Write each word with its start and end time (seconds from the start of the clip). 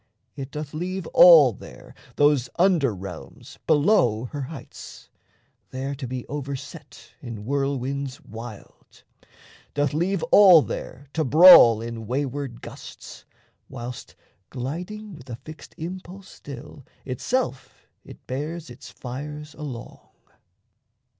It 0.35 0.49
doth 0.49 0.73
leave 0.73 1.05
All 1.13 1.53
there 1.53 1.93
those 2.15 2.49
under 2.57 2.91
realms 2.91 3.59
below 3.67 4.25
her 4.31 4.41
heights 4.41 5.11
There 5.69 5.93
to 5.93 6.07
be 6.07 6.25
overset 6.25 7.11
in 7.21 7.45
whirlwinds 7.45 8.19
wild, 8.21 9.03
Doth 9.75 9.93
leave 9.93 10.23
all 10.31 10.63
there 10.63 11.07
to 11.13 11.23
brawl 11.23 11.81
in 11.83 12.07
wayward 12.07 12.63
gusts, 12.63 13.25
Whilst, 13.69 14.15
gliding 14.49 15.13
with 15.13 15.29
a 15.29 15.35
fixed 15.35 15.75
impulse 15.77 16.29
still, 16.29 16.83
Itself 17.05 17.87
it 18.03 18.25
bears 18.25 18.71
its 18.71 18.89
fires 18.89 19.53
along. 19.53 19.99